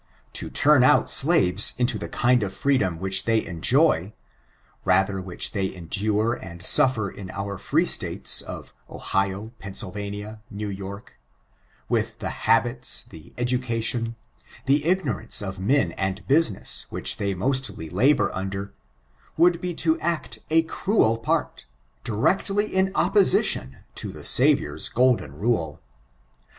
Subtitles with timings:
[0.33, 4.13] To turn out slaves into the kind of freedom which they enjoy—
[4.83, 11.19] ^rather which they endure and suffer in our Free States, of Ohio, Pennsylvania, New York—
[11.87, 14.15] ^with the habits, the education,
[14.65, 18.73] the ignorance of men and business which they mostly labor under,
[19.37, 21.67] would be to act a cruel part,
[22.03, 25.79] directly in opposition to the Saviour's golden rule.